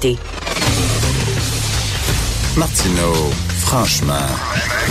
l'actualité. 0.00 0.18
Martineau, 2.56 3.30
franchement, 3.58 4.14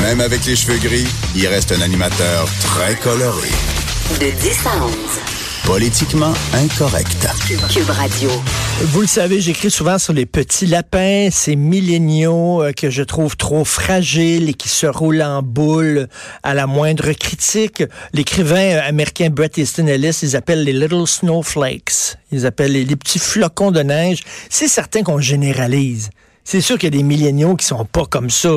même 0.01 0.21
avec 0.21 0.45
les 0.45 0.55
cheveux 0.55 0.77
gris, 0.79 1.07
il 1.35 1.47
reste 1.47 1.71
un 1.71 1.81
animateur 1.81 2.47
très 2.61 2.95
coloré. 2.95 3.49
De 4.19 4.31
10 4.31 4.65
à 4.65 4.85
11. 4.85 5.28
Politiquement 5.69 6.33
incorrect. 6.53 7.27
Cube 7.71 7.91
Radio. 7.91 8.31
Vous 8.85 9.01
le 9.01 9.07
savez, 9.07 9.39
j'écris 9.39 9.69
souvent 9.69 9.99
sur 9.99 10.13
les 10.13 10.25
petits 10.25 10.65
lapins, 10.65 11.29
ces 11.31 11.55
milléniaux 11.55 12.63
euh, 12.63 12.71
que 12.71 12.89
je 12.89 13.03
trouve 13.03 13.37
trop 13.37 13.63
fragiles 13.63 14.49
et 14.49 14.55
qui 14.55 14.67
se 14.67 14.87
roulent 14.87 15.21
en 15.21 15.43
boule 15.43 16.07
à 16.41 16.55
la 16.55 16.65
moindre 16.65 17.11
critique. 17.11 17.83
L'écrivain 18.13 18.77
euh, 18.77 18.81
américain 18.83 19.29
Bret 19.29 19.51
Easton 19.57 19.85
Ellis, 19.85 20.17
ils 20.23 20.35
appellent 20.35 20.63
les 20.63 20.73
little 20.73 21.05
snowflakes. 21.05 22.17
Ils 22.31 22.47
appellent 22.47 22.71
les, 22.71 22.83
les 22.83 22.95
petits 22.95 23.19
flocons 23.19 23.69
de 23.69 23.83
neige. 23.83 24.21
C'est 24.49 24.67
certain 24.67 25.03
qu'on 25.03 25.19
généralise. 25.19 26.09
C'est 26.51 26.61
sûr 26.61 26.79
qu'il 26.79 26.91
y 26.91 26.97
a 26.97 26.97
des 26.97 27.03
milléniaux 27.03 27.55
qui 27.55 27.63
sont 27.63 27.85
pas 27.85 28.05
comme 28.07 28.31
ça. 28.31 28.49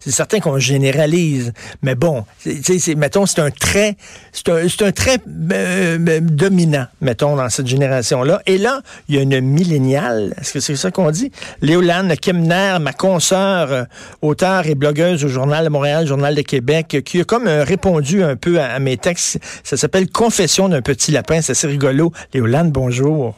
C'est 0.00 0.10
certain 0.10 0.40
qu'on 0.40 0.58
généralise. 0.58 1.52
Mais 1.80 1.94
bon, 1.94 2.24
c'est, 2.40 2.96
mettons, 2.96 3.24
c'est 3.24 3.40
un 3.40 3.52
trait, 3.52 3.96
c'est 4.32 4.48
un, 4.48 4.68
c'est 4.68 4.82
un 4.82 4.90
trait 4.90 5.18
euh, 5.52 5.96
euh, 6.08 6.20
dominant, 6.20 6.86
mettons, 7.00 7.36
dans 7.36 7.48
cette 7.48 7.68
génération-là. 7.68 8.42
Et 8.46 8.58
là, 8.58 8.80
il 9.08 9.14
y 9.14 9.18
a 9.18 9.22
une 9.22 9.40
milléniale, 9.42 10.34
est-ce 10.40 10.54
que 10.54 10.58
c'est 10.58 10.74
ça 10.74 10.90
qu'on 10.90 11.12
dit? 11.12 11.30
Léolane 11.62 12.16
Kemner, 12.16 12.78
ma 12.80 12.92
consoeur, 12.92 13.70
euh, 13.70 13.84
auteure 14.22 14.66
et 14.66 14.74
blogueuse 14.74 15.24
au 15.24 15.28
Journal 15.28 15.66
de 15.66 15.70
Montréal, 15.70 16.04
Journal 16.04 16.34
de 16.34 16.42
Québec, 16.42 16.96
qui 17.04 17.20
a 17.20 17.24
comme 17.24 17.46
répondu 17.46 18.24
un 18.24 18.34
peu 18.34 18.60
à 18.60 18.76
mes 18.80 18.96
textes. 18.96 19.38
Ça 19.62 19.76
s'appelle 19.76 20.10
Confession 20.10 20.68
d'un 20.68 20.82
petit 20.82 21.12
lapin. 21.12 21.40
C'est 21.42 21.52
assez 21.52 21.68
rigolo. 21.68 22.10
Léolane, 22.34 22.72
bonjour. 22.72 23.36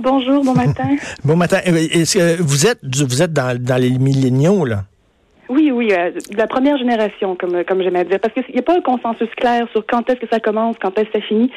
Bonjour, 0.00 0.42
bon 0.44 0.54
matin. 0.54 0.96
Bon 1.24 1.36
matin. 1.36 1.60
Euh, 1.66 1.76
Est-ce 1.76 2.18
que 2.18 2.42
vous 2.42 2.66
êtes, 2.66 2.80
vous 2.84 3.22
êtes 3.22 3.32
dans, 3.32 3.56
dans 3.60 3.76
les 3.80 3.90
milléniaux, 3.90 4.64
là? 4.64 4.84
Oui, 5.48 5.70
oui, 5.70 5.92
euh, 5.92 6.10
la 6.36 6.46
première 6.46 6.76
génération, 6.78 7.36
comme, 7.36 7.64
comme 7.64 7.82
j'aime 7.82 7.96
à 7.96 8.04
dire, 8.04 8.18
parce 8.20 8.34
qu'il 8.34 8.54
n'y 8.54 8.58
a 8.60 8.62
pas 8.62 8.76
un 8.76 8.80
consensus 8.80 9.28
clair 9.36 9.66
sur 9.72 9.84
quand 9.86 10.08
est-ce 10.10 10.20
que 10.20 10.28
ça 10.30 10.40
commence, 10.40 10.76
quand 10.80 10.98
est-ce 10.98 11.10
que 11.10 11.20
ça 11.20 11.26
finit. 11.26 11.50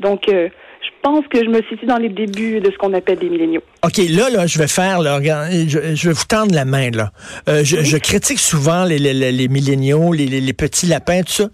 Donc, 0.00 0.28
euh, 0.28 0.48
je 0.82 0.88
pense 1.02 1.26
que 1.28 1.42
je 1.42 1.48
me 1.48 1.62
situe 1.68 1.86
dans 1.86 1.96
les 1.96 2.10
débuts 2.10 2.60
de 2.60 2.70
ce 2.70 2.76
qu'on 2.76 2.92
appelle 2.92 3.18
des 3.18 3.30
milléniaux. 3.30 3.62
OK, 3.84 3.96
là, 4.10 4.28
là, 4.30 4.46
je 4.46 4.58
vais 4.58 4.68
faire, 4.68 5.00
là, 5.00 5.18
je, 5.22 5.94
je 5.94 6.08
vais 6.08 6.14
vous 6.14 6.24
tendre 6.28 6.54
la 6.54 6.64
main, 6.64 6.90
là. 6.90 7.10
Euh, 7.48 7.64
je, 7.64 7.82
je 7.82 7.96
critique 7.96 8.38
souvent 8.38 8.84
les, 8.84 8.98
les, 8.98 9.32
les, 9.32 9.48
milléniaux, 9.48 10.12
les, 10.12 10.26
les, 10.26 10.40
les 10.40 10.52
petits 10.52 10.86
lapins, 10.86 11.22
tout 11.22 11.32
ça. 11.32 11.48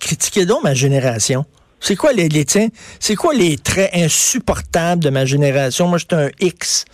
Critiquez 0.00 0.46
donc 0.46 0.62
ma 0.62 0.74
génération. 0.74 1.44
C'est 1.80 1.96
quoi 1.96 2.12
les, 2.12 2.28
les? 2.28 2.44
C'est 3.00 3.14
quoi 3.14 3.34
les 3.34 3.56
traits 3.56 3.90
insupportables 3.94 5.02
de 5.02 5.10
ma 5.10 5.24
génération? 5.24 5.88
Moi, 5.88 5.98
j'étais 5.98 6.16
un 6.16 6.30
X. 6.40 6.84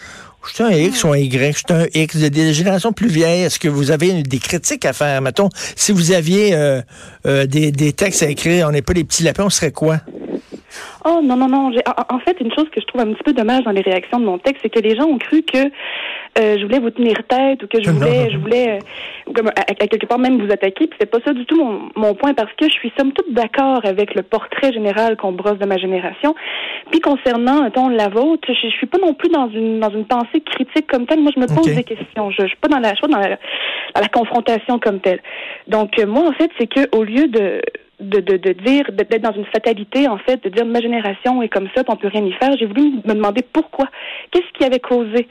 J'étais 0.46 0.62
un 0.62 0.70
X 0.72 1.04
ou 1.04 1.12
un 1.12 1.16
Y, 1.16 1.56
j'étais 1.56 1.72
un 1.72 1.86
X. 1.94 2.16
Des, 2.16 2.30
des 2.30 2.52
générations 2.52 2.92
plus 2.92 3.08
vieilles, 3.08 3.42
est-ce 3.44 3.58
que 3.58 3.68
vous 3.68 3.90
avez 3.90 4.22
des 4.22 4.38
critiques 4.38 4.84
à 4.84 4.92
faire? 4.92 5.22
Mettons, 5.22 5.48
si 5.74 5.90
vous 5.92 6.12
aviez 6.12 6.54
euh, 6.54 6.82
euh, 7.26 7.46
des, 7.46 7.72
des 7.72 7.94
textes 7.94 8.22
à 8.22 8.28
écrire, 8.28 8.68
on 8.68 8.72
n'est 8.72 8.82
pas 8.82 8.92
des 8.92 9.04
petits 9.04 9.22
lapins, 9.22 9.44
on 9.44 9.50
serait 9.50 9.72
quoi? 9.72 10.00
Oh 11.06 11.20
non, 11.22 11.36
non, 11.36 11.48
non. 11.48 11.70
En 12.08 12.18
fait, 12.20 12.40
une 12.40 12.52
chose 12.54 12.68
que 12.70 12.80
je 12.80 12.86
trouve 12.86 13.02
un 13.02 13.12
petit 13.12 13.22
peu 13.22 13.32
dommage 13.34 13.64
dans 13.64 13.72
les 13.72 13.82
réactions 13.82 14.18
de 14.18 14.24
mon 14.24 14.38
texte, 14.38 14.62
c'est 14.62 14.70
que 14.70 14.80
les 14.80 14.96
gens 14.96 15.04
ont 15.04 15.18
cru 15.18 15.42
que 15.42 15.58
euh, 16.38 16.56
je 16.58 16.62
voulais 16.62 16.78
vous 16.78 16.90
tenir 16.90 17.16
tête 17.28 17.62
ou 17.62 17.66
que 17.66 17.82
je 17.82 17.90
voulais, 17.90 18.30
je 18.30 18.38
voulais 18.38 18.78
euh, 18.78 19.32
comme, 19.34 19.48
à, 19.48 19.60
à 19.60 19.86
quelque 19.86 20.06
part 20.06 20.18
même 20.18 20.40
vous 20.40 20.50
attaquer. 20.50 20.86
Puis 20.86 20.96
c'est 20.98 21.10
pas 21.10 21.18
ça 21.24 21.34
du 21.34 21.44
tout 21.44 21.62
mon, 21.62 21.90
mon 21.94 22.14
point 22.14 22.32
parce 22.32 22.52
que 22.54 22.66
je 22.66 22.72
suis 22.72 22.90
somme 22.98 23.12
toute 23.12 23.32
d'accord 23.32 23.80
avec 23.84 24.14
le 24.14 24.22
portrait 24.22 24.72
général 24.72 25.16
qu'on 25.16 25.32
brosse 25.32 25.58
de 25.58 25.66
ma 25.66 25.76
génération. 25.76 26.34
Puis 26.90 27.00
concernant, 27.00 27.62
mettons, 27.62 27.88
la 27.88 28.08
vôtre, 28.08 28.48
je, 28.48 28.68
je 28.68 28.74
suis 28.74 28.86
pas 28.86 28.98
non 28.98 29.12
plus 29.12 29.28
dans 29.28 29.50
une 29.50 29.80
dans 29.80 29.90
une 29.90 30.06
pensée 30.06 30.40
critique 30.40 30.86
comme 30.86 31.06
telle. 31.06 31.20
Moi, 31.20 31.32
je 31.34 31.40
me 31.40 31.46
pose 31.46 31.74
des 31.74 31.84
questions. 31.84 32.30
Je, 32.30 32.42
je 32.42 32.48
suis 32.48 32.56
pas 32.56 32.68
dans 32.68 32.78
la, 32.78 32.90
je 32.90 32.96
suis 32.96 33.02
pas 33.02 33.08
dans 33.08 33.18
la, 33.18 33.36
dans 33.94 34.00
la 34.00 34.08
confrontation 34.08 34.78
comme 34.78 35.00
telle. 35.00 35.20
Donc 35.68 35.98
euh, 35.98 36.06
moi, 36.06 36.28
en 36.28 36.32
fait, 36.32 36.50
c'est 36.58 36.66
que 36.66 36.96
au 36.96 37.04
lieu 37.04 37.28
de 37.28 37.60
de, 38.00 38.20
de, 38.20 38.36
de 38.36 38.52
dire, 38.52 38.84
d'être 38.92 39.22
dans 39.22 39.32
une 39.32 39.46
fatalité, 39.46 40.08
en 40.08 40.18
fait, 40.18 40.42
de 40.44 40.48
dire 40.48 40.64
ma 40.64 40.80
génération 40.80 41.42
est 41.42 41.48
comme 41.48 41.68
ça, 41.74 41.84
puis 41.84 41.92
on 41.92 41.96
peut 41.96 42.08
rien 42.08 42.24
y 42.24 42.32
faire. 42.32 42.56
J'ai 42.58 42.66
voulu 42.66 43.00
me 43.04 43.14
demander 43.14 43.42
pourquoi. 43.52 43.86
Qu'est-ce 44.30 44.50
qui 44.58 44.64
avait 44.64 44.80
causé 44.80 45.28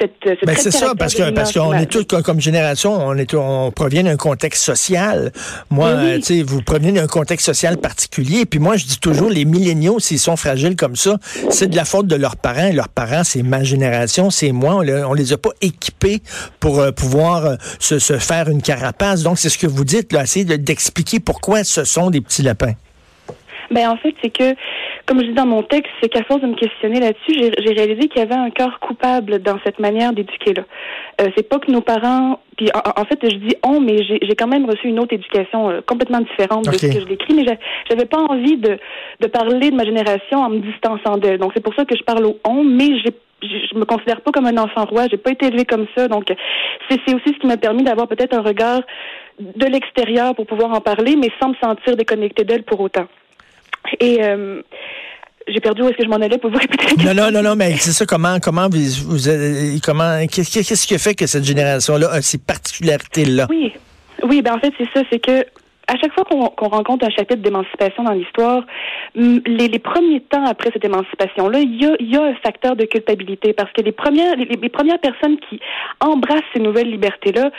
cette, 0.00 0.12
ce 0.40 0.46
Ben, 0.46 0.54
c'est 0.56 0.70
ça, 0.70 0.92
parce 0.96 1.14
que 1.14 1.30
parce 1.30 1.52
qu'on 1.52 1.72
est 1.74 1.86
tous 1.86 2.04
comme- 2.22 2.40
génération, 2.40 2.92
on 2.94 3.14
est 3.16 3.34
on 3.34 3.70
provient 3.72 4.04
d'un 4.04 4.16
contexte 4.16 4.62
social. 4.64 5.32
Moi, 5.70 5.90
Oui, 5.92 6.00
oui. 6.00 6.10
euh, 6.12 6.16
tu 6.18 6.22
sais, 6.22 6.42
vous 6.42 6.62
provenez 6.62 6.92
d'un 6.92 7.06
contexte 7.06 7.46
social 7.46 7.76
particulier. 7.78 8.46
Puis 8.46 8.60
moi, 8.60 8.76
je 8.76 8.84
dis 8.86 8.98
toujours, 9.00 9.28
les 9.30 9.44
milléniaux, 9.44 9.98
s'ils 9.98 10.18
sont 10.20 10.36
fragiles 10.36 10.76
comme 10.76 10.94
ça, 10.96 11.16
c'est 11.50 11.66
de 11.68 11.76
la 11.76 11.84
faute 11.84 12.06
de 12.06 12.14
leurs 12.16 12.36
parents. 12.36 12.70
Leurs 12.72 12.88
parents, 12.88 13.24
c'est 13.24 13.42
ma 13.42 13.64
génération, 13.64 14.30
c'est 14.30 14.52
moi. 14.52 14.76
On, 14.76 14.82
le- 14.82 15.04
on 15.06 15.14
les 15.14 15.32
a 15.32 15.38
pas 15.38 15.50
équipés 15.60 16.22
pour 16.60 16.78
euh, 16.80 16.92
pouvoir 16.92 17.44
euh, 17.46 17.56
se, 17.80 17.98
se 17.98 18.18
faire 18.18 18.48
une 18.48 18.62
carapace. 18.62 19.22
Donc, 19.22 19.38
c'est 19.38 19.48
ce 19.48 19.58
que 19.58 19.66
vous 19.66 19.84
dites, 19.84 20.12
là, 20.12 20.22
essayez 20.22 20.44
de- 20.44 20.56
d'expliquer 20.56 21.18
pourquoi 21.20 21.64
ce 21.64 21.84
sont 21.84 22.10
des 22.10 22.20
petits 22.20 22.42
lapins. 22.42 22.74
Ben 23.70 23.88
en 23.90 23.96
fait, 23.98 24.14
c'est 24.22 24.30
que, 24.30 24.54
comme 25.08 25.20
je 25.20 25.26
dis 25.26 25.32
dans 25.32 25.46
mon 25.46 25.62
texte, 25.62 25.90
c'est 26.02 26.08
qu'à 26.08 26.22
force 26.22 26.42
de 26.42 26.46
me 26.46 26.54
questionner 26.54 27.00
là-dessus, 27.00 27.32
j'ai 27.58 27.72
réalisé 27.72 28.08
qu'il 28.08 28.20
y 28.20 28.24
avait 28.24 28.34
un 28.34 28.50
cœur 28.50 28.78
coupable 28.78 29.38
dans 29.40 29.58
cette 29.64 29.78
manière 29.80 30.12
d'éduquer 30.12 30.52
là. 30.54 30.62
Euh, 31.20 31.28
c'est 31.36 31.48
pas 31.48 31.58
que 31.58 31.70
nos 31.72 31.80
parents, 31.80 32.38
puis 32.56 32.68
en, 32.74 33.00
en 33.00 33.04
fait, 33.06 33.18
je 33.22 33.36
dis 33.36 33.56
on, 33.64 33.80
mais 33.80 33.96
j'ai 34.04 34.36
quand 34.36 34.46
même 34.46 34.66
reçu 34.68 34.86
une 34.88 35.00
autre 35.00 35.14
éducation 35.14 35.70
euh, 35.70 35.80
complètement 35.80 36.20
différente 36.20 36.66
de 36.66 36.72
ce 36.76 36.86
que 36.86 37.00
je 37.00 37.06
décris, 37.06 37.34
mais 37.34 37.44
j'a- 37.46 37.56
j'avais 37.88 38.04
pas 38.04 38.18
envie 38.18 38.56
de 38.58 38.78
de 39.20 39.26
parler 39.26 39.70
de 39.70 39.76
ma 39.76 39.84
génération 39.84 40.38
en 40.38 40.50
me 40.50 40.58
distançant 40.60 41.16
d'elle. 41.16 41.38
Donc 41.38 41.52
c'est 41.54 41.62
pour 41.64 41.74
ça 41.74 41.84
que 41.84 41.96
je 41.96 42.02
parle 42.04 42.24
au 42.26 42.38
on, 42.44 42.62
mais 42.62 42.98
j'ai 43.02 43.12
je 43.40 43.78
me 43.78 43.84
considère 43.84 44.20
pas 44.20 44.32
comme 44.32 44.46
un 44.46 44.58
enfant 44.58 44.84
roi, 44.84 45.06
j'ai 45.08 45.16
pas 45.16 45.30
été 45.30 45.46
élevée 45.46 45.64
comme 45.64 45.86
ça, 45.96 46.08
donc 46.08 46.24
c'est 46.88 46.98
c'est 47.06 47.14
aussi 47.14 47.28
ce 47.34 47.38
qui 47.38 47.46
m'a 47.46 47.56
permis 47.56 47.84
d'avoir 47.84 48.08
peut-être 48.08 48.34
un 48.36 48.42
regard 48.42 48.80
de 49.40 49.66
l'extérieur 49.66 50.34
pour 50.34 50.44
pouvoir 50.46 50.72
en 50.72 50.80
parler, 50.80 51.14
mais 51.16 51.30
sans 51.40 51.50
me 51.50 51.54
sentir 51.62 51.96
déconnectée 51.96 52.42
d'elle 52.44 52.64
pour 52.64 52.80
autant. 52.80 53.06
Et 54.00 54.18
euh, 54.24 54.60
j'ai 55.52 55.60
perdu 55.60 55.82
où 55.82 55.88
est-ce 55.88 55.96
que 55.96 56.04
je 56.04 56.08
m'en 56.08 56.16
allais 56.16 56.38
pour 56.38 56.50
vous 56.50 56.58
répéter 56.58 56.84
la 56.86 56.92
Non, 56.92 56.96
question. 56.96 57.24
non, 57.24 57.30
non, 57.42 57.48
non, 57.50 57.56
mais 57.56 57.72
c'est 57.76 57.92
ça, 57.92 58.04
comment, 58.06 58.38
comment 58.40 58.68
vous, 58.68 58.78
vous 59.08 59.28
avez- 59.28 59.78
comment, 59.82 60.26
qu'est-ce 60.26 60.86
qui 60.86 60.94
a 60.94 60.98
fait 60.98 61.14
que 61.14 61.26
cette 61.26 61.44
génération-là 61.44 62.08
a 62.12 62.22
ces 62.22 62.38
particularités-là? 62.38 63.46
Oui, 63.50 63.72
oui, 64.24 64.42
ben 64.42 64.54
en 64.54 64.58
fait 64.58 64.72
c'est 64.78 64.88
ça, 64.94 65.02
c'est 65.10 65.18
que 65.18 65.44
à 65.90 65.96
chaque 65.98 66.12
fois 66.12 66.24
qu'on 66.24 66.68
rencontre 66.68 67.06
un 67.06 67.10
chapitre 67.10 67.40
d'émancipation 67.40 68.04
dans 68.04 68.12
l'histoire, 68.12 68.62
les, 69.14 69.40
les 69.68 69.78
premiers 69.78 70.20
temps 70.20 70.44
après 70.44 70.68
cette 70.70 70.84
émancipation-là, 70.84 71.60
il 71.60 71.80
y 71.82 71.86
a, 71.86 71.96
il 71.98 72.10
y 72.12 72.16
a 72.16 72.24
un 72.24 72.34
facteur 72.34 72.76
de 72.76 72.84
culpabilité 72.84 73.54
parce 73.54 73.72
que 73.72 73.80
les 73.80 73.92
premières, 73.92 74.36
les, 74.36 74.44
les 74.44 74.68
premières 74.68 74.98
personnes 74.98 75.38
qui 75.48 75.58
embrassent 76.00 76.42
ces 76.54 76.60
nouvelles 76.60 76.90
libertés-là 76.90 77.50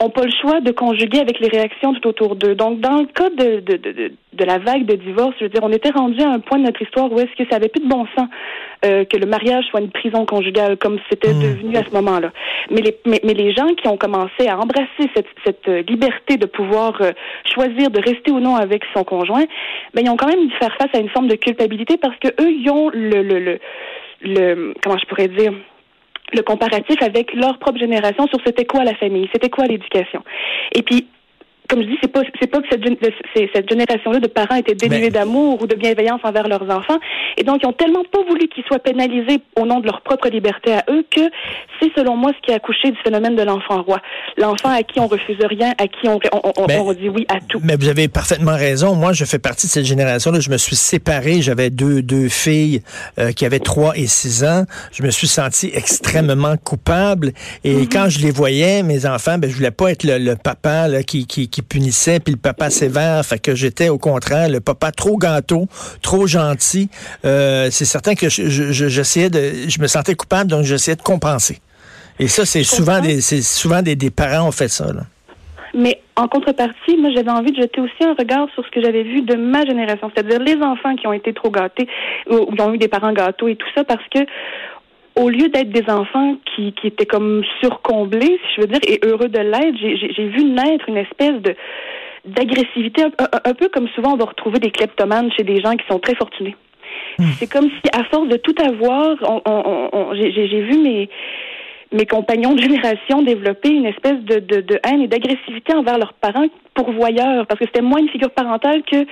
ont 0.00 0.10
pas 0.10 0.24
le 0.24 0.32
choix 0.40 0.60
de 0.60 0.72
conjuguer 0.72 1.20
avec 1.20 1.38
les 1.40 1.48
réactions 1.48 1.94
tout 1.94 2.08
autour 2.08 2.36
d'eux. 2.36 2.54
Donc, 2.54 2.80
dans 2.80 3.00
le 3.00 3.06
cas 3.06 3.30
de, 3.30 3.60
de, 3.60 3.76
de, 4.32 4.44
la 4.44 4.58
vague 4.58 4.84
de 4.86 4.96
divorce, 4.96 5.34
je 5.38 5.44
veux 5.44 5.50
dire, 5.50 5.62
on 5.62 5.72
était 5.72 5.90
rendu 5.90 6.20
à 6.20 6.30
un 6.30 6.40
point 6.40 6.58
de 6.58 6.64
notre 6.64 6.82
histoire 6.82 7.10
où 7.12 7.18
est-ce 7.18 7.34
que 7.36 7.48
ça 7.48 7.56
avait 7.56 7.68
plus 7.68 7.82
de 7.82 7.88
bon 7.88 8.06
sens 8.16 8.28
euh, 8.84 9.04
que 9.04 9.16
le 9.16 9.26
mariage 9.26 9.64
soit 9.70 9.80
une 9.80 9.90
prison 9.90 10.26
conjugale 10.26 10.76
comme 10.76 10.98
c'était 11.08 11.32
Mm. 11.32 11.42
devenu 11.42 11.76
à 11.76 11.84
ce 11.84 11.90
moment-là. 11.94 12.32
Mais 12.70 12.80
les, 12.80 12.96
mais, 13.06 13.20
mais 13.24 13.34
les 13.34 13.52
gens 13.54 13.68
qui 13.80 13.88
ont 13.88 13.96
commencé 13.96 14.48
à 14.48 14.58
embrasser 14.58 15.10
cette, 15.14 15.26
cette 15.44 15.68
euh, 15.68 15.82
liberté 15.88 16.36
de 16.36 16.46
pouvoir 16.46 17.00
euh, 17.00 17.12
choisir 17.54 17.90
de 17.90 18.00
rester 18.00 18.30
ou 18.32 18.40
non 18.40 18.56
avec 18.56 18.82
son 18.94 19.04
conjoint, 19.04 19.44
ben 19.94 20.04
ils 20.04 20.10
ont 20.10 20.16
quand 20.16 20.28
même 20.28 20.46
dû 20.48 20.54
faire 20.56 20.74
face 20.76 20.90
à 20.94 20.98
une 20.98 21.08
forme 21.10 21.28
de 21.28 21.36
culpabilité 21.36 21.96
parce 21.96 22.16
que 22.18 22.28
eux, 22.28 22.50
ils 22.50 22.68
ont 22.70 22.90
le, 22.90 23.22
le, 23.22 23.38
le, 23.38 23.58
le 24.22 24.74
comment 24.82 24.98
je 24.98 25.06
pourrais 25.06 25.28
dire 25.28 25.52
le 26.34 26.42
comparatif 26.42 26.96
avec 27.02 27.34
leur 27.34 27.58
propre 27.58 27.78
génération 27.78 28.26
sur 28.28 28.38
c'était 28.44 28.64
quoi 28.64 28.84
la 28.84 28.94
famille, 28.94 29.28
c'était 29.32 29.50
quoi 29.50 29.66
l'éducation. 29.66 30.22
Et 30.74 30.82
puis, 30.82 31.06
comme 31.68 31.80
je 31.80 31.86
dis, 31.86 31.98
c'est 32.02 32.12
pas 32.12 32.20
c'est 32.40 32.46
pas 32.50 32.60
que 32.60 32.68
cette, 32.70 32.84
cette 33.54 33.68
génération-là 33.70 34.20
de 34.20 34.26
parents 34.26 34.56
étaient 34.56 34.74
dénués 34.74 35.00
Mais- 35.00 35.10
d'amour 35.10 35.62
ou 35.62 35.66
de 35.66 35.74
bienveillance 35.74 36.20
envers 36.22 36.46
leurs 36.46 36.68
enfants, 36.70 36.98
et 37.38 37.42
donc 37.42 37.62
ils 37.62 37.66
ont 37.66 37.72
tellement 37.72 38.04
pas 38.04 38.22
voulu 38.28 38.48
qu'ils 38.48 38.64
soient 38.64 38.78
pénalisés 38.78 39.38
au 39.58 39.64
nom 39.64 39.80
de 39.80 39.86
leur 39.86 40.02
propre 40.02 40.28
liberté 40.28 40.74
à 40.74 40.84
eux 40.90 41.04
que 41.10 41.22
c'est 41.94 42.00
selon 42.00 42.16
moi 42.16 42.32
ce 42.36 42.40
qui 42.46 42.52
a 42.52 42.56
accouché 42.56 42.90
du 42.90 42.98
phénomène 43.02 43.36
de 43.36 43.42
l'enfant 43.42 43.82
roi, 43.82 44.00
l'enfant 44.36 44.70
à 44.70 44.82
qui 44.82 45.00
on 45.00 45.06
refuse 45.06 45.36
rien, 45.48 45.72
à 45.78 45.86
qui 45.86 46.08
on 46.08 46.18
on, 46.32 46.52
on, 46.56 46.66
on 46.68 46.92
dit 46.92 47.08
oui 47.08 47.26
à 47.28 47.38
tout. 47.48 47.60
Mais 47.62 47.76
vous 47.76 47.88
avez 47.88 48.08
parfaitement 48.08 48.54
raison. 48.56 48.94
Moi, 48.94 49.12
je 49.12 49.24
fais 49.24 49.38
partie 49.38 49.66
de 49.66 49.72
cette 49.72 49.84
génération-là. 49.84 50.40
Je 50.40 50.50
me 50.50 50.56
suis 50.56 50.76
séparé. 50.76 51.42
J'avais 51.42 51.70
deux, 51.70 52.02
deux 52.02 52.28
filles 52.28 52.82
euh, 53.18 53.32
qui 53.32 53.44
avaient 53.44 53.58
trois 53.58 53.96
et 53.96 54.06
six 54.06 54.44
ans. 54.44 54.64
Je 54.92 55.02
me 55.02 55.10
suis 55.10 55.26
senti 55.28 55.70
extrêmement 55.74 56.56
coupable. 56.56 57.32
Et 57.64 57.86
quand 57.86 58.08
je 58.08 58.20
les 58.20 58.30
voyais, 58.30 58.82
mes 58.82 59.06
enfants, 59.06 59.38
ben, 59.38 59.50
je 59.50 59.56
voulais 59.56 59.70
pas 59.70 59.90
être 59.90 60.04
le, 60.04 60.18
le 60.18 60.36
papa 60.36 60.88
là, 60.88 61.02
qui, 61.02 61.26
qui, 61.26 61.48
qui 61.48 61.62
punissait, 61.62 62.20
puis 62.20 62.34
le 62.34 62.40
papa 62.40 62.70
sévère. 62.70 63.24
Fait 63.24 63.38
que 63.38 63.54
j'étais 63.54 63.88
au 63.88 63.98
contraire 63.98 64.48
le 64.48 64.60
papa 64.60 64.92
trop 64.92 65.16
gâteau, 65.16 65.66
trop 66.02 66.26
gentil. 66.26 66.88
Euh, 67.24 67.68
c'est 67.70 67.84
certain 67.84 68.14
que 68.14 68.28
je- 68.28 68.48
je- 68.48 68.72
je- 68.72 68.88
j'essayais 68.88 69.30
de, 69.30 69.68
je 69.68 69.80
me 69.80 69.86
sentais 69.86 70.14
coupable, 70.14 70.50
donc 70.50 70.64
j'essayais 70.64 70.96
de 70.96 71.02
compenser. 71.02 71.58
Et 72.18 72.28
ça, 72.28 72.44
c'est 72.44 72.62
souvent 72.62 73.00
des, 73.00 73.20
c'est 73.20 73.42
souvent 73.42 73.82
des, 73.82 73.96
des 73.96 74.10
parents 74.10 74.48
ont 74.48 74.52
fait 74.52 74.68
ça. 74.68 74.92
Là. 74.92 75.02
Mais 75.74 76.00
en 76.14 76.28
contrepartie, 76.28 76.96
moi, 76.96 77.10
j'avais 77.14 77.30
envie 77.30 77.50
de 77.50 77.60
jeter 77.60 77.80
aussi 77.80 78.04
un 78.04 78.14
regard 78.14 78.46
sur 78.54 78.64
ce 78.64 78.70
que 78.70 78.80
j'avais 78.80 79.02
vu 79.02 79.22
de 79.22 79.34
ma 79.34 79.64
génération, 79.64 80.10
c'est-à-dire 80.14 80.38
les 80.38 80.62
enfants 80.62 80.94
qui 80.94 81.08
ont 81.08 81.12
été 81.12 81.32
trop 81.32 81.50
gâtés 81.50 81.88
ou 82.30 82.46
qui 82.54 82.60
ont 82.60 82.72
eu 82.72 82.78
des 82.78 82.88
parents 82.88 83.12
gâteaux 83.12 83.48
et 83.48 83.56
tout 83.56 83.66
ça, 83.74 83.82
parce 83.82 84.04
que 84.14 84.20
au 85.16 85.28
lieu 85.28 85.48
d'être 85.48 85.70
des 85.70 85.90
enfants 85.90 86.36
qui, 86.54 86.72
qui 86.72 86.86
étaient 86.88 87.06
comme 87.06 87.42
surcomblés, 87.60 88.38
si 88.42 88.54
je 88.56 88.60
veux 88.62 88.66
dire, 88.68 88.80
et 88.86 89.00
heureux 89.04 89.28
de 89.28 89.38
l'être, 89.40 89.76
j'ai 89.76 90.28
vu 90.28 90.44
naître 90.44 90.88
une 90.88 90.98
espèce 90.98 91.40
de 91.42 91.54
d'agressivité, 92.24 93.02
un, 93.02 93.52
peu 93.52 93.68
comme 93.68 93.86
souvent 93.88 94.14
on 94.14 94.16
va 94.16 94.24
retrouver 94.24 94.58
des 94.58 94.70
kleptomanes 94.70 95.30
chez 95.32 95.42
des 95.42 95.60
gens 95.60 95.76
qui 95.76 95.86
sont 95.86 95.98
très 95.98 96.14
fortunés. 96.14 96.56
Hmm. 97.18 97.24
C'est 97.38 97.52
comme 97.52 97.68
si, 97.68 97.90
à 97.92 98.02
force 98.04 98.28
de 98.28 98.38
tout 98.38 98.54
avoir, 98.66 99.14
on, 99.20 99.42
on, 99.44 100.14
j'ai 100.14 100.62
vu 100.62 100.78
mes 100.78 101.10
mes 101.94 102.06
compagnons 102.06 102.54
de 102.54 102.60
génération 102.60 103.22
développer 103.22 103.70
une 103.70 103.86
espèce 103.86 104.18
de, 104.24 104.40
de, 104.40 104.80
haine 104.84 105.00
et 105.00 105.06
d'agressivité 105.06 105.74
envers 105.74 105.96
leurs 105.96 106.12
parents 106.14 106.46
pourvoyeurs, 106.74 107.46
parce 107.46 107.60
que 107.60 107.66
c'était 107.66 107.82
moins 107.82 108.00
une 108.00 108.08
figure 108.08 108.30
parentale 108.30 108.82
que 108.82 109.06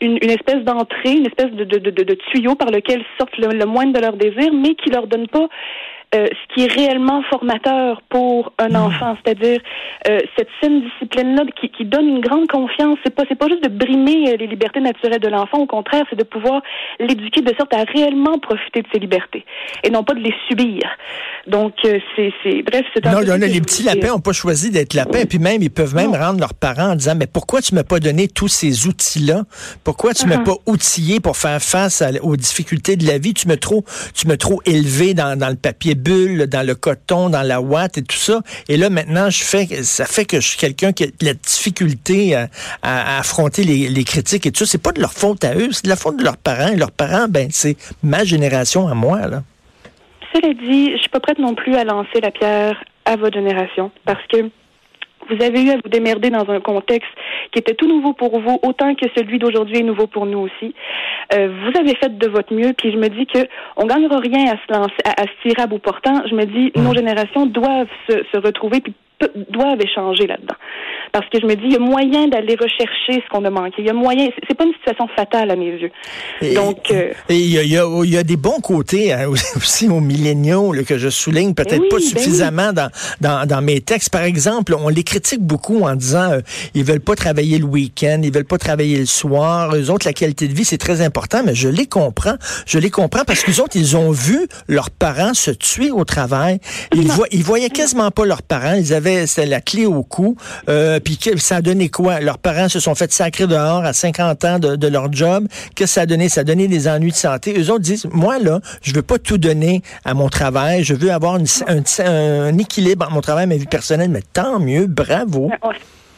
une, 0.00 0.30
espèce 0.30 0.62
d'entrée, 0.64 1.12
une 1.12 1.26
espèce 1.26 1.50
de, 1.50 2.14
tuyau 2.30 2.54
par 2.54 2.70
lequel 2.70 3.02
sortent 3.18 3.36
le, 3.36 3.48
le 3.48 3.66
moindre 3.66 3.92
de 3.92 4.00
leurs 4.00 4.16
désirs, 4.16 4.52
mais 4.54 4.74
qui 4.76 4.90
leur 4.90 5.08
donne 5.08 5.26
pas 5.26 5.48
euh, 6.12 6.26
ce 6.26 6.54
qui 6.54 6.64
est 6.64 6.72
réellement 6.72 7.22
formateur 7.30 8.02
pour 8.08 8.52
un 8.58 8.70
hmm. 8.70 8.76
enfant, 8.76 9.16
c'est-à-dire 9.22 9.60
euh, 10.08 10.18
cette 10.36 10.48
saine 10.60 10.82
discipline-là 10.82 11.44
qui, 11.60 11.68
qui, 11.68 11.84
donne 11.84 12.08
une 12.08 12.20
grande 12.20 12.48
confiance. 12.48 12.98
C'est 13.04 13.14
pas 13.14 13.22
c'est 13.28 13.38
pas 13.38 13.46
juste 13.46 13.62
de 13.62 13.68
brimer 13.68 14.32
euh, 14.32 14.36
les 14.36 14.48
libertés 14.48 14.80
naturelles 14.80 15.20
de 15.20 15.28
l'enfant, 15.28 15.58
au 15.58 15.66
contraire, 15.66 16.04
c'est 16.10 16.18
de 16.18 16.24
pouvoir 16.24 16.62
l'éduquer 16.98 17.42
de 17.42 17.54
sorte 17.56 17.72
à 17.74 17.84
réellement 17.84 18.40
profiter 18.40 18.82
de 18.82 18.88
ses 18.92 18.98
libertés 18.98 19.44
et 19.84 19.90
non 19.90 20.02
pas 20.02 20.14
de 20.14 20.18
les 20.18 20.34
subir. 20.48 20.82
Donc 21.46 21.74
c'est 21.84 22.02
c'est 22.42 22.62
bref, 22.62 22.84
c'est 22.92 23.04
Non, 23.04 23.20
non, 23.24 23.36
les 23.36 23.60
petits 23.60 23.84
lapins 23.84 24.08
n'ont 24.08 24.18
pas 24.18 24.32
choisi 24.32 24.72
d'être 24.72 24.94
lapins, 24.94 25.26
puis 25.28 25.38
même 25.38 25.62
ils 25.62 25.70
peuvent 25.70 25.94
même 25.94 26.16
rendre 26.16 26.40
leurs 26.40 26.54
parents 26.54 26.90
en 26.90 26.96
disant 26.96 27.14
mais 27.14 27.28
pourquoi 27.28 27.62
tu 27.62 27.72
m'as 27.76 27.84
pas 27.84 28.00
donné 28.00 28.26
tous 28.26 28.48
ces 28.48 28.88
outils-là? 28.88 29.44
Pourquoi 29.84 30.12
tu 30.12 30.26
m'as 30.26 30.38
uh-huh. 30.38 30.44
pas 30.44 30.56
outillé 30.66 31.20
pour 31.20 31.36
faire 31.36 31.62
face 31.62 32.02
aux 32.20 32.36
difficultés 32.36 32.96
de 32.96 33.06
la 33.06 33.18
vie? 33.18 33.32
Tu 33.32 33.46
m'as 33.46 33.56
trop 33.56 33.84
tu 34.12 34.26
m'as 34.26 34.36
trop 34.36 34.60
élevé 34.66 35.14
dans, 35.14 35.38
dans 35.38 35.50
le 35.50 35.54
papier 35.54 35.94
bulles, 36.02 36.46
dans 36.46 36.66
le 36.66 36.74
coton, 36.74 37.30
dans 37.30 37.42
la 37.42 37.60
ouate 37.60 37.98
et 37.98 38.02
tout 38.02 38.16
ça. 38.16 38.40
Et 38.68 38.76
là, 38.76 38.90
maintenant, 38.90 39.30
je 39.30 39.42
fais, 39.42 39.66
ça 39.82 40.04
fait 40.04 40.24
que 40.24 40.40
je 40.40 40.48
suis 40.48 40.58
quelqu'un 40.58 40.92
qui 40.92 41.04
a 41.04 41.06
la 41.20 41.34
difficulté 41.34 42.34
à, 42.34 43.18
affronter 43.18 43.64
les, 43.64 44.04
critiques 44.04 44.46
et 44.46 44.52
tout 44.52 44.60
ça. 44.60 44.66
C'est 44.66 44.82
pas 44.82 44.92
de 44.92 45.00
leur 45.00 45.12
faute 45.12 45.44
à 45.44 45.54
eux, 45.54 45.68
c'est 45.72 45.84
de 45.84 45.90
la 45.90 45.96
faute 45.96 46.16
de 46.16 46.24
leurs 46.24 46.36
parents. 46.36 46.68
Et 46.68 46.76
leurs 46.76 46.92
parents, 46.92 47.26
ben, 47.28 47.48
c'est 47.50 47.76
ma 48.02 48.24
génération 48.24 48.88
à 48.88 48.94
moi, 48.94 49.26
là. 49.26 49.42
Cela 50.32 50.54
dit, 50.54 50.92
je 50.92 50.98
suis 50.98 51.08
pas 51.08 51.20
prête 51.20 51.38
non 51.38 51.54
plus 51.54 51.74
à 51.74 51.84
lancer 51.84 52.20
la 52.22 52.30
pierre 52.30 52.82
à 53.04 53.16
votre 53.16 53.34
génération 53.34 53.90
parce 54.04 54.24
que 54.28 54.50
vous 55.30 55.42
avez 55.42 55.62
eu 55.62 55.70
à 55.70 55.76
vous 55.76 55.88
démerder 55.88 56.30
dans 56.30 56.48
un 56.50 56.60
contexte 56.60 57.10
qui 57.52 57.58
était 57.58 57.74
tout 57.74 57.88
nouveau 57.88 58.12
pour 58.12 58.38
vous, 58.40 58.58
autant 58.62 58.94
que 58.94 59.06
celui 59.16 59.38
d'aujourd'hui 59.38 59.78
est 59.78 59.82
nouveau 59.82 60.06
pour 60.06 60.26
nous 60.26 60.38
aussi. 60.38 60.74
Euh, 61.34 61.48
vous 61.48 61.80
avez 61.80 61.94
fait 61.96 62.16
de 62.18 62.28
votre 62.28 62.52
mieux, 62.52 62.72
puis 62.76 62.92
je 62.92 62.96
me 62.96 63.08
dis 63.08 63.26
que 63.26 63.40
on 63.76 63.86
gagnera 63.86 64.18
rien 64.18 64.52
à 64.52 64.56
se 64.56 64.72
lancer, 64.72 64.94
à, 65.04 65.22
se 65.22 65.48
tirer 65.48 65.62
à 65.62 65.66
bout 65.66 65.78
portant. 65.78 66.22
Je 66.28 66.34
me 66.34 66.44
dis, 66.44 66.72
nos 66.76 66.90
mmh. 66.90 66.96
générations 66.96 67.46
doivent 67.46 67.88
se, 68.08 68.18
se 68.32 68.38
retrouver 68.38 68.80
puis 68.80 68.94
doivent 69.50 69.80
échanger 69.80 70.26
là-dedans. 70.26 70.54
Parce 71.12 71.26
que 71.28 71.40
je 71.40 71.46
me 71.46 71.54
dis, 71.54 71.62
il 71.64 71.72
y 71.72 71.76
a 71.76 71.78
moyen 71.78 72.28
d'aller 72.28 72.56
rechercher 72.60 73.22
ce 73.22 73.28
qu'on 73.30 73.44
a 73.44 73.50
manqué. 73.50 73.76
Il 73.78 73.86
y 73.86 73.90
a 73.90 73.92
moyen, 73.92 74.28
c'est 74.48 74.56
pas 74.56 74.64
une 74.64 74.74
situation 74.74 75.08
fatale 75.16 75.50
à 75.50 75.56
mes 75.56 75.70
yeux. 75.70 75.90
Donc, 76.54 76.90
euh, 76.90 77.12
et 77.28 77.36
il 77.36 77.50
y, 77.50 77.58
a, 77.58 77.62
il 77.64 78.10
y, 78.10 78.16
a, 78.16 78.22
des 78.22 78.36
bons 78.36 78.60
côtés 78.60 79.12
hein, 79.12 79.28
aussi 79.56 79.88
aux 79.88 80.00
milléniaux 80.00 80.72
que 80.86 80.98
je 80.98 81.08
souligne 81.08 81.54
peut-être 81.54 81.88
pas 81.88 81.96
ben 81.96 82.00
suffisamment 82.00 82.72
dans, 82.72 82.90
dans, 83.20 83.46
dans, 83.46 83.62
mes 83.62 83.80
textes. 83.80 84.10
Par 84.10 84.22
exemple, 84.22 84.74
on 84.74 84.88
les 84.88 85.02
critique 85.02 85.40
beaucoup 85.40 85.82
en 85.82 85.94
disant 85.94 86.32
euh, 86.32 86.40
ils 86.74 86.84
veulent 86.84 87.00
pas 87.00 87.14
travailler 87.14 87.58
le 87.58 87.64
week-end, 87.64 88.20
ils 88.22 88.32
veulent 88.32 88.44
pas 88.44 88.58
travailler 88.58 88.98
le 88.98 89.06
soir. 89.06 89.74
Eux 89.74 89.90
autres, 89.90 90.06
la 90.06 90.12
qualité 90.12 90.48
de 90.48 90.54
vie 90.54 90.64
c'est 90.64 90.78
très 90.78 91.00
important, 91.00 91.42
mais 91.44 91.54
je 91.54 91.68
les 91.68 91.86
comprends. 91.86 92.36
Je 92.66 92.78
les 92.78 92.90
comprends 92.90 93.24
parce 93.24 93.42
que 93.42 93.50
autres, 93.58 93.76
ils 93.76 93.96
ont 93.96 94.10
vu 94.10 94.46
leurs 94.68 94.90
parents 94.90 95.34
se 95.34 95.50
tuer 95.50 95.90
au 95.90 96.04
travail. 96.04 96.60
Ils, 96.94 97.08
voient, 97.08 97.26
ils 97.32 97.42
voyaient 97.42 97.70
quasiment 97.70 98.10
pas 98.10 98.24
leurs 98.24 98.42
parents. 98.42 98.74
Ils 98.74 98.94
avaient 98.94 99.24
la 99.46 99.60
clé 99.60 99.86
au 99.86 100.02
cou. 100.02 100.36
Euh, 100.68 100.99
puis 101.00 101.18
ça 101.36 101.56
a 101.56 101.62
donné 101.62 101.88
quoi? 101.88 102.20
Leurs 102.20 102.38
parents 102.38 102.68
se 102.68 102.80
sont 102.80 102.94
fait 102.94 103.10
sacrer 103.12 103.46
dehors 103.46 103.84
à 103.84 103.92
50 103.92 104.44
ans 104.44 104.58
de, 104.58 104.88
leur 104.88 105.12
job. 105.12 105.46
Qu'est-ce 105.74 105.74
que 105.74 105.86
ça 105.86 106.00
a 106.02 106.06
donné? 106.06 106.28
Ça 106.28 106.42
a 106.42 106.44
donné 106.44 106.68
des 106.68 106.88
ennuis 106.88 107.10
de 107.10 107.16
santé. 107.16 107.54
Eux 107.58 107.70
autres 107.70 107.80
disent, 107.80 108.08
moi, 108.12 108.38
là, 108.38 108.60
je 108.82 108.94
veux 108.94 109.02
pas 109.02 109.18
tout 109.18 109.38
donner 109.38 109.82
à 110.04 110.14
mon 110.14 110.28
travail. 110.28 110.84
Je 110.84 110.94
veux 110.94 111.10
avoir 111.10 111.34
un, 111.34 112.58
équilibre 112.58 113.04
entre 113.04 113.14
mon 113.14 113.20
travail 113.20 113.44
et 113.44 113.48
ma 113.48 113.56
vie 113.56 113.66
personnelle. 113.66 114.10
Mais 114.10 114.22
tant 114.32 114.58
mieux. 114.58 114.86
Bravo 114.86 115.50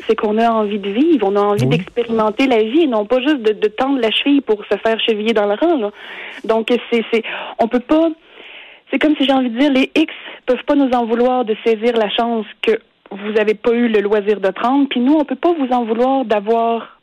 c'est 0.09 0.17
qu'on 0.17 0.37
a 0.37 0.51
envie 0.51 0.81
de 0.81 0.91
vivre, 0.91 1.29
on 1.31 1.37
a 1.37 1.41
envie 1.41 1.67
d'expérimenter 1.67 2.49
la 2.49 2.61
vie 2.61 2.81
et 2.81 2.87
non 2.89 3.07
pas 3.07 3.21
juste 3.21 3.41
de, 3.43 3.69
tendre 3.69 4.01
la 4.01 4.11
cheville 4.11 4.41
pour 4.41 4.65
se 4.65 4.77
faire 4.79 4.99
cheviller 5.01 5.33
dans 5.33 5.47
le 5.47 5.55
rang. 5.55 5.93
Donc 6.45 6.73
c'est 6.91 7.05
c'est 7.13 7.23
on 7.61 7.69
peut 7.69 7.79
pas 7.79 8.09
c'est 8.91 8.99
comme 8.99 9.15
si 9.17 9.25
j'ai 9.25 9.33
envie 9.33 9.51
de 9.51 9.59
dire 9.59 9.73
les 9.73 9.91
X 9.95 10.13
peuvent 10.47 10.65
pas 10.67 10.75
nous 10.75 10.91
en 10.91 11.07
vouloir 11.07 11.45
de 11.45 11.57
saisir 11.65 11.97
la 11.97 12.11
chance 12.11 12.47
que 12.63 12.81
vous 13.17 13.33
n'avez 13.33 13.55
pas 13.55 13.73
eu 13.73 13.89
le 13.89 14.01
loisir 14.01 14.41
de 14.41 14.51
prendre. 14.51 14.89
Puis 14.89 15.01
nous, 15.01 15.15
on 15.15 15.25
peut 15.25 15.37
pas 15.37 15.53
vous 15.53 15.69
en 15.73 15.85
vouloir 15.85 16.25
d'avoir 16.25 17.02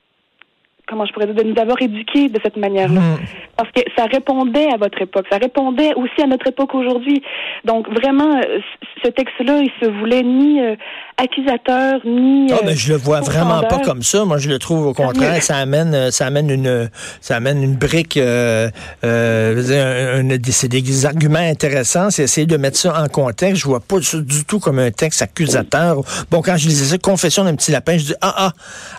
comment 0.90 1.06
je 1.06 1.14
pourrais 1.14 1.28
dire, 1.28 1.36
de 1.36 1.44
nous 1.44 1.62
avoir 1.62 1.82
éduqués 1.82 2.30
de 2.30 2.40
cette 2.44 2.58
manière-là. 2.58 3.00
Hmm. 3.00 3.18
Parce 3.56 3.72
que 3.72 3.82
ça 3.98 4.06
répondait 4.06 4.68
à 4.74 4.78
votre 4.78 5.02
époque, 5.02 5.26
ça 5.32 5.38
répondait 5.38 5.94
aussi 5.96 6.22
à 6.22 6.28
notre 6.28 6.48
époque 6.48 6.74
aujourd'hui. 6.74 7.22
Donc 7.66 7.90
vraiment, 7.90 8.38
euh, 8.38 8.60
ce 9.04 9.10
texte-là, 9.10 9.62
il 9.62 9.72
se 9.82 9.90
voulait 9.90 10.24
ni 10.24 10.62
euh, 10.62 10.76
accusateur, 11.18 12.00
ni. 12.06 12.48
Oh, 12.52 12.62
mais 12.66 12.76
je 12.76 12.94
le 12.94 12.98
vois 12.98 13.22
vraiment 13.22 13.62
pas 13.62 13.80
comme 13.80 14.04
ça. 14.04 14.26
Moi, 14.26 14.38
je 14.38 14.50
le 14.50 14.60
trouve 14.60 14.88
au 14.88 14.94
contraire, 14.94 15.42
ça 15.42 15.58
amène, 15.58 16.12
ça 16.12 16.26
amène 16.28 16.50
une, 16.50 16.90
ça 17.22 17.36
amène 17.36 17.62
une 17.64 17.76
brique. 17.76 18.18
Euh, 18.18 18.70
euh, 19.04 20.38
c'est 20.52 20.68
des 20.68 21.06
arguments 21.06 21.40
intéressants. 21.40 22.10
C'est 22.10 22.24
essayer 22.24 22.48
de 22.48 22.58
mettre 22.58 22.78
ça 22.78 23.02
en 23.02 23.08
contexte. 23.08 23.62
Je 23.62 23.68
vois 23.68 23.80
pas 23.80 24.02
ça 24.02 24.20
du 24.20 24.46
tout 24.46 24.60
comme 24.60 24.80
un 24.80 24.92
texte 24.92 25.22
accusateur. 25.22 25.98
Bon, 26.32 26.42
quand 26.42 26.58
je 26.58 26.68
lisais 26.68 26.86
ça, 26.86 26.98
confession 26.98 27.44
d'un 27.44 27.56
petit 27.56 27.72
lapin, 27.72 27.98
je 27.98 28.06
dis 28.06 28.16
ah 28.22 28.34
ah, 28.38 28.52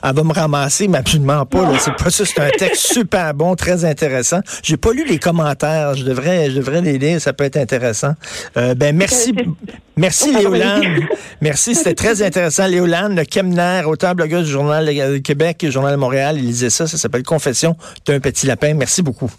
elle 0.04 0.14
va 0.14 0.22
me 0.22 0.32
ramasser, 0.32 0.88
mais 0.88 0.98
absolument 0.98 1.44
pas. 1.46 1.60
C'est 1.80 1.96
pas 1.96 2.10
ça. 2.10 2.24
C'est 2.26 2.40
un 2.40 2.50
texte 2.50 2.92
super 2.92 3.32
bon, 3.32 3.54
très 3.56 3.84
intéressant. 3.84 4.40
J'ai 4.62 4.76
pas 4.76 4.92
lu 4.92 5.06
les 5.06 5.18
commentaires. 5.18 5.94
Je 5.94 6.04
devrais, 6.04 6.50
je 6.50 6.56
devrais 6.56 6.82
les 6.82 6.98
lire. 6.98 7.20
Ça 7.20 7.32
peut 7.32 7.44
être 7.44 7.56
intéressant. 7.56 8.14
Euh, 8.56 8.74
ben 8.74 8.94
merci, 8.94 9.34
merci 9.96 10.32
Léolane. 10.34 11.08
Merci, 11.40 11.74
c'était 11.74 11.94
très 11.94 12.22
intéressant. 12.22 12.66
Léolane 12.66 13.24
Kemner, 13.24 13.82
auteur 13.86 14.14
blogueur 14.14 14.42
du 14.42 14.50
Journal 14.50 14.84
de 14.84 15.18
Québec 15.18 15.64
et 15.64 15.70
Journal 15.70 15.92
de 15.92 15.98
Montréal. 15.98 16.36
Il 16.38 16.46
lisait 16.46 16.70
ça. 16.70 16.86
Ça 16.86 16.98
s'appelle 16.98 17.22
Confession 17.22 17.76
d'un 18.06 18.20
petit 18.20 18.46
lapin. 18.46 18.74
Merci 18.74 19.02
beaucoup. 19.02 19.30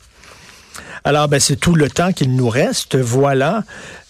Alors, 1.04 1.28
ben, 1.28 1.40
c'est 1.40 1.56
tout 1.56 1.74
le 1.74 1.90
temps 1.90 2.12
qu'il 2.12 2.36
nous 2.36 2.50
reste. 2.50 2.96
Voilà. 2.96 3.64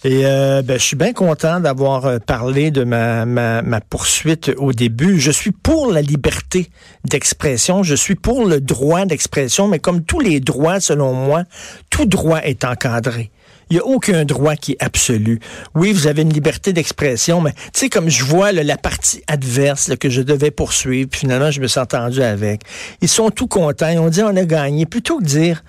Et 0.04 0.26
euh, 0.26 0.62
ben, 0.62 0.78
je 0.78 0.84
suis 0.84 0.96
bien 0.96 1.14
content 1.14 1.58
d'avoir 1.58 2.04
euh, 2.04 2.18
parlé 2.18 2.70
de 2.70 2.84
ma, 2.84 3.24
ma, 3.24 3.80
poursuite 3.80 4.52
au 4.58 4.72
début. 4.72 5.18
Je 5.18 5.30
suis 5.30 5.52
pour 5.52 5.90
la 5.90 6.02
liberté 6.02 6.70
d'expression. 7.04 7.82
Je 7.82 7.94
suis 7.94 8.14
pour 8.14 8.44
le 8.44 8.60
droit 8.60 9.06
d'expression. 9.06 9.68
Mais 9.68 9.78
comme 9.78 10.02
tous 10.02 10.20
les 10.20 10.40
droits, 10.40 10.80
selon 10.80 11.14
moi, 11.14 11.44
tout 11.88 12.04
droit 12.04 12.40
est 12.42 12.64
encadré. 12.64 13.30
Il 13.70 13.76
n'y 13.76 13.80
a 13.80 13.86
aucun 13.86 14.26
droit 14.26 14.54
qui 14.54 14.72
est 14.72 14.82
absolu. 14.82 15.40
Oui, 15.74 15.92
vous 15.92 16.06
avez 16.06 16.20
une 16.20 16.32
liberté 16.32 16.74
d'expression, 16.74 17.40
mais 17.40 17.52
tu 17.52 17.70
sais, 17.72 17.88
comme 17.88 18.10
je 18.10 18.22
vois 18.22 18.52
la 18.52 18.76
partie 18.76 19.22
adverse 19.28 19.96
que 19.96 20.10
je 20.10 20.20
devais 20.20 20.50
poursuivre, 20.50 21.08
puis 21.08 21.20
finalement, 21.20 21.50
je 21.50 21.58
me 21.58 21.66
suis 21.68 21.80
entendu 21.80 22.22
avec. 22.22 22.60
Ils 23.00 23.08
sont 23.08 23.30
tout 23.30 23.46
contents. 23.46 23.88
Ils 23.88 23.98
ont 23.98 24.10
dit 24.10 24.22
on 24.22 24.36
a 24.36 24.44
gagné. 24.44 24.84
Plutôt 24.84 25.20
que 25.20 25.24
dire 25.24 25.64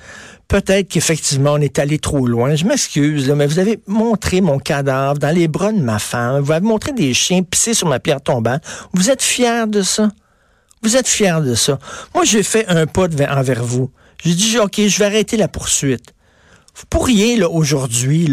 peut-être 0.54 0.88
qu'effectivement, 0.88 1.54
on 1.54 1.62
est 1.62 1.80
allé 1.80 1.98
trop 1.98 2.28
loin. 2.28 2.54
Je 2.54 2.64
m'excuse, 2.66 3.28
mais 3.32 3.48
vous 3.48 3.58
avez 3.58 3.80
montré 3.88 4.40
mon 4.40 4.60
cadavre 4.60 5.18
dans 5.18 5.36
les 5.36 5.48
bras 5.48 5.72
de 5.72 5.80
ma 5.80 5.98
femme. 5.98 6.42
Vous 6.42 6.52
avez 6.52 6.64
montré 6.64 6.92
des 6.92 7.12
chiens 7.16 7.42
pissés 7.42 7.74
sur 7.74 7.88
ma 7.88 8.00
pierre 8.00 8.22
tombante. 8.22 8.62
Vous 8.94 9.10
êtes 9.10 9.24
fiers 9.24 9.66
de 9.66 9.82
ça? 9.82 10.12
Vous 10.84 10.96
êtes 10.96 11.08
fiers 11.08 11.42
de 11.44 11.56
ça? 11.56 11.80
Moi, 12.14 12.24
j'ai 12.26 12.44
fait 12.44 12.68
un 12.68 12.86
pas 12.86 13.08
envers 13.32 13.64
vous. 13.64 13.90
J'ai 14.24 14.36
dit, 14.36 14.60
OK, 14.60 14.80
je 14.80 15.00
vais 15.00 15.06
arrêter 15.06 15.38
la 15.38 15.48
poursuite. 15.48 16.14
Vous 16.76 16.86
pourriez, 16.88 17.36
là, 17.36 17.50
aujourd'hui, 17.50 18.30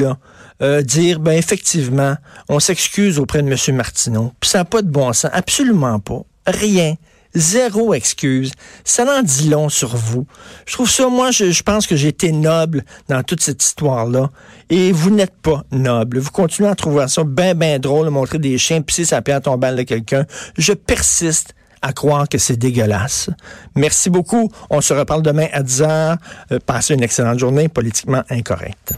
euh, 0.61 0.83
dire, 0.83 1.21
ben, 1.21 1.33
effectivement, 1.33 2.17
on 2.51 2.61
s'excuse 2.61 3.19
auprès 3.19 3.43
de 3.43 3.51
M. 3.51 3.77
Martineau. 3.77 4.35
Puis 4.41 4.51
ça 4.51 4.59
n'a 4.59 4.67
pas 4.67 4.83
de 4.83 4.91
bon 4.91 5.15
sens. 5.15 5.31
Absolument 5.33 5.99
pas. 6.01 6.21
Rien. 6.47 6.97
Zéro 7.35 7.95
excuse. 7.95 8.53
Ça 8.85 9.05
n'en 9.05 9.23
dit 9.23 9.49
long 9.49 9.69
sur 9.69 9.97
vous. 9.97 10.27
Je 10.67 10.75
trouve 10.75 10.91
ça, 10.91 11.09
moi, 11.09 11.31
je, 11.31 11.63
pense 11.63 11.87
que 11.87 11.97
j'ai 11.97 12.09
été 12.09 12.33
noble 12.33 12.85
dans 13.09 13.23
toute 13.23 13.41
cette 13.41 13.63
histoire-là. 13.63 14.31
Et 14.69 14.93
vous 14.93 15.11
n'êtes 15.11 15.37
pas 15.41 15.63
noble. 15.71 16.19
Vous 16.19 16.31
continuez 16.31 16.69
à 16.69 16.75
trouver 16.75 17.07
ça 17.09 17.25
bien, 17.25 17.55
bien 17.55 17.79
drôle 17.79 18.07
de 18.07 18.11
montrer 18.11 18.39
des 18.39 18.59
chiens 18.59 18.83
pisser 18.83 19.05
sa 19.05 19.23
pierre 19.23 19.43
tombale 19.43 19.77
de 19.77 19.83
quelqu'un. 19.83 20.27
Je 20.59 20.73
persiste 20.73 21.55
à 21.83 21.93
croire 21.93 22.29
que 22.29 22.39
c'est 22.39 22.57
dégueulasse. 22.57 23.31
Merci 23.75 24.11
beaucoup. 24.11 24.51
On 24.69 24.81
se 24.81 24.93
reparle 24.93 25.23
demain 25.23 25.47
à 25.53 25.63
10h. 25.63 26.17
Euh, 26.53 26.59
passez 26.65 26.95
une 26.95 27.03
excellente 27.03 27.39
journée 27.39 27.69
politiquement 27.69 28.23
incorrecte. 28.29 28.93